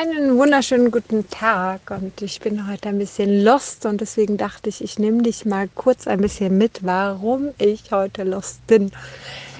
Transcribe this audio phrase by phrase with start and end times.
[0.00, 4.80] Einen wunderschönen guten Tag und ich bin heute ein bisschen lost und deswegen dachte ich,
[4.80, 8.92] ich nehme dich mal kurz ein bisschen mit, warum ich heute lost bin.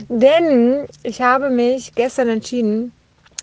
[0.09, 2.93] Denn ich habe mich gestern entschieden,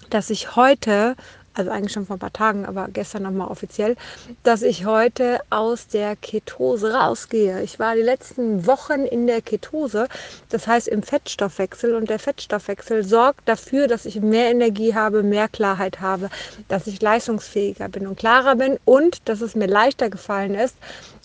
[0.10, 1.18] dass ich heute
[1.56, 3.96] also eigentlich schon vor ein paar Tagen, aber gestern nochmal offiziell,
[4.44, 7.62] dass ich heute aus der Ketose rausgehe.
[7.64, 10.08] Ich war die letzten Wochen in der Ketose,
[10.50, 15.48] das heißt im Fettstoffwechsel und der Fettstoffwechsel sorgt dafür, dass ich mehr Energie habe, mehr
[15.48, 16.30] Klarheit habe,
[16.68, 20.76] dass ich leistungsfähiger bin und klarer bin und dass es mir leichter gefallen ist,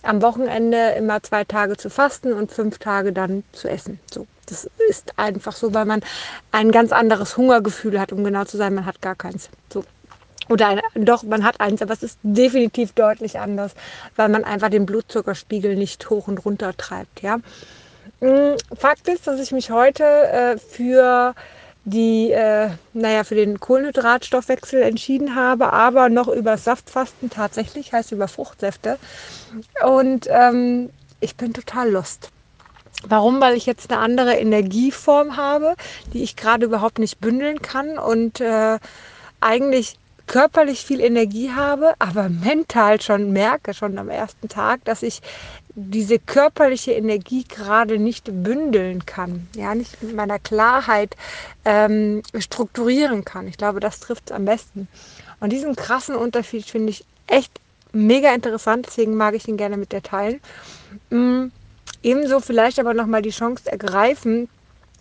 [0.03, 4.01] am Wochenende immer zwei Tage zu fasten und fünf Tage dann zu essen.
[4.11, 6.01] So, das ist einfach so, weil man
[6.53, 9.51] ein ganz anderes Hungergefühl hat, um genau zu sein, man hat gar keins.
[9.73, 9.85] So,
[10.51, 13.73] oder ein, doch, man hat eins, aber es ist definitiv deutlich anders,
[14.17, 17.23] weil man einfach den Blutzuckerspiegel nicht hoch und runter treibt.
[17.23, 17.39] Ja?
[18.21, 21.35] Mm, Fakt ist, dass ich mich heute äh, für
[21.85, 28.29] die, äh, naja, für den Kohlenhydratstoffwechsel entschieden habe, aber noch über Saftfasten tatsächlich, heißt über
[28.29, 28.99] Fruchtsäfte.
[29.85, 32.30] Und ähm, ich bin total lost.
[33.07, 33.41] Warum?
[33.41, 35.74] Weil ich jetzt eine andere Energieform habe,
[36.13, 38.79] die ich gerade überhaupt nicht bündeln kann und äh,
[39.41, 39.96] eigentlich
[40.31, 45.23] körperlich viel Energie habe, aber mental schon merke, schon am ersten Tag, dass ich
[45.75, 51.17] diese körperliche Energie gerade nicht bündeln kann, ja, nicht mit meiner Klarheit
[51.65, 53.49] ähm, strukturieren kann.
[53.49, 54.87] Ich glaube, das trifft es am besten.
[55.41, 57.51] Und diesen krassen Unterschied finde ich echt
[57.93, 60.41] mega interessant, deswegen mag ich ihn gerne mit dir teilen.
[61.11, 61.51] Ähm,
[62.05, 64.49] ebenso vielleicht aber nochmal die Chance ergreifen,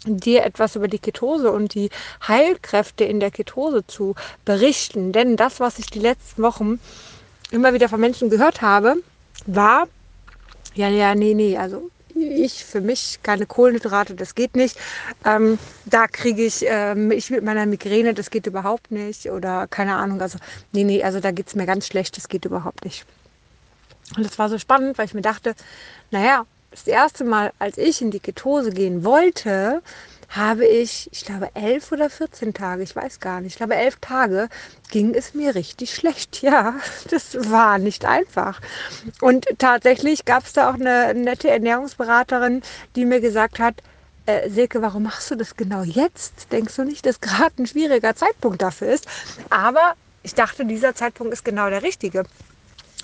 [0.06, 1.90] dir etwas über die Ketose und die
[2.28, 5.12] Heilkräfte in der Ketose zu berichten.
[5.12, 6.80] Denn das, was ich die letzten Wochen
[7.52, 8.96] immer wieder von Menschen gehört habe,
[9.46, 9.88] war,
[10.76, 14.78] ja, ja, nee, nee, also ich für mich keine Kohlenhydrate, das geht nicht.
[15.26, 19.30] Ähm, da kriege ich ähm, mit meiner Migräne, das geht überhaupt nicht.
[19.30, 20.38] Oder keine Ahnung, also
[20.72, 23.06] nee, nee, also da geht es mir ganz schlecht, das geht überhaupt nicht.
[24.18, 25.56] Und das war so spannend, weil ich mir dachte,
[26.12, 29.82] naja, das erste Mal, als ich in die Ketose gehen wollte,
[30.30, 33.96] habe ich, ich glaube, elf oder 14 Tage, ich weiß gar nicht, ich glaube, elf
[34.00, 34.48] Tage
[34.92, 36.42] ging es mir richtig schlecht.
[36.50, 36.76] Ja,
[37.10, 38.62] das war nicht einfach.
[39.20, 42.62] Und tatsächlich gab es da auch eine nette Ernährungsberaterin,
[42.96, 43.76] die mir gesagt hat,
[44.26, 46.52] äh, Silke, warum machst du das genau jetzt?
[46.52, 49.08] Denkst du nicht, dass gerade ein schwieriger Zeitpunkt dafür ist?
[49.50, 52.24] Aber ich dachte, dieser Zeitpunkt ist genau der richtige.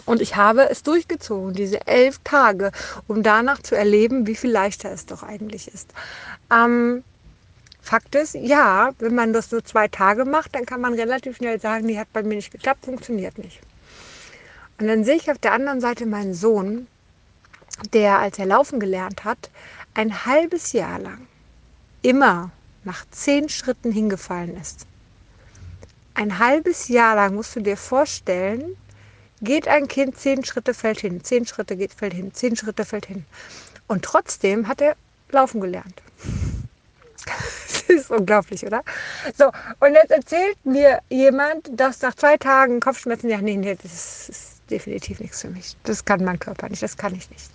[0.06, 2.72] Und ich habe es durchgezogen, diese elf Tage,
[3.08, 5.94] um danach zu erleben, wie viel leichter es doch eigentlich ist.
[6.52, 7.04] Ähm,
[7.82, 11.60] Fakt ist, ja, wenn man das nur zwei Tage macht, dann kann man relativ schnell
[11.60, 13.60] sagen, die hat bei mir nicht geklappt, funktioniert nicht.
[14.80, 16.88] Und dann sehe ich auf der anderen Seite meinen Sohn,
[17.94, 19.50] der, als er laufen gelernt hat,
[19.94, 21.28] ein halbes Jahr lang
[22.02, 22.52] immer
[22.84, 24.86] nach zehn Schritten hingefallen ist.
[26.14, 28.76] Ein halbes Jahr lang musst du dir vorstellen,
[29.46, 33.06] geht ein Kind zehn Schritte, fällt hin, zehn Schritte geht, fällt hin, zehn Schritte fällt
[33.06, 33.26] hin.
[33.88, 34.98] Und trotzdem hat er
[35.30, 36.02] laufen gelernt.
[37.26, 38.84] das ist unglaublich, oder?
[39.38, 39.46] So,
[39.80, 44.56] und jetzt erzählt mir jemand, dass nach zwei Tagen Kopfschmerzen, ja, nee, nee, das ist
[44.70, 45.78] definitiv nichts für mich.
[45.84, 47.50] Das kann mein Körper nicht, das kann ich nicht.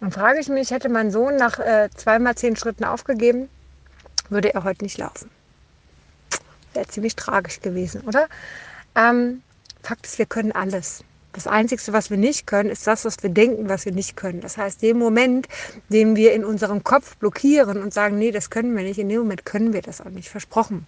[0.00, 3.48] Dann frage ich mich, hätte mein Sohn nach äh, zweimal zehn Schritten aufgegeben,
[4.28, 5.30] würde er heute nicht laufen.
[6.72, 8.28] Wäre ziemlich tragisch gewesen, oder?
[8.94, 9.42] Ähm,
[9.82, 11.04] Fakt ist, wir können alles.
[11.32, 14.40] Das Einzige, was wir nicht können, ist das, was wir denken, was wir nicht können.
[14.40, 15.46] Das heißt, dem Moment,
[15.88, 19.20] den wir in unserem Kopf blockieren und sagen, nee, das können wir nicht, in dem
[19.20, 20.28] Moment können wir das auch nicht.
[20.28, 20.86] Versprochen.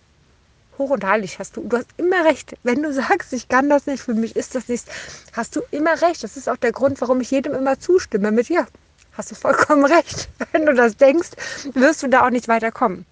[0.79, 1.63] Hoch und heilig hast du.
[1.69, 2.57] Du hast immer recht.
[2.65, 4.91] Wenn du sagst, ich kann das nicht, für mich ist das nichts,
[5.33, 6.25] hast du immer recht.
[6.25, 8.33] Das ist auch der Grund, warum ich jedem immer zustimme.
[8.33, 8.67] Mit ja,
[9.13, 10.29] hast du vollkommen recht.
[10.53, 11.31] Wenn du das denkst,
[11.75, 13.07] wirst du da auch nicht weiterkommen.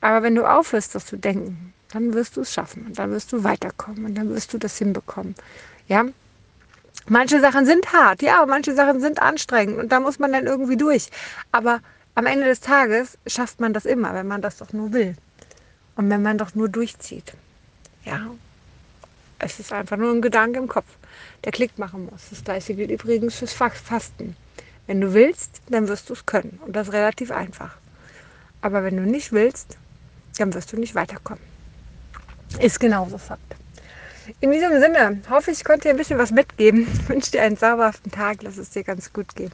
[0.00, 3.32] Aber wenn du aufhörst, das zu denken, dann wirst du es schaffen und dann wirst
[3.32, 5.34] du weiterkommen und dann wirst du das hinbekommen.
[5.88, 6.04] Ja,
[7.08, 10.76] manche Sachen sind hart, ja, manche Sachen sind anstrengend und da muss man dann irgendwie
[10.76, 11.10] durch.
[11.52, 11.80] Aber
[12.14, 15.16] am Ende des Tages schafft man das immer, wenn man das doch nur will
[15.96, 17.32] und wenn man doch nur durchzieht.
[18.04, 18.30] Ja,
[19.38, 20.86] es ist einfach nur ein Gedanke im Kopf,
[21.44, 22.30] der Klick machen muss.
[22.30, 24.36] Das gleiche gilt übrigens fürs Fasten.
[24.86, 27.76] Wenn du willst, dann wirst du es können und das relativ einfach.
[28.60, 29.78] Aber wenn du nicht willst,
[30.38, 31.42] dann wirst du nicht weiterkommen.
[32.58, 33.54] Ist genauso Fakt.
[34.40, 36.86] In diesem Sinne hoffe ich, ich konnte dir ein bisschen was mitgeben.
[37.00, 38.42] Ich wünsche dir einen sauberhaften Tag.
[38.42, 39.52] Lass es dir ganz gut gehen.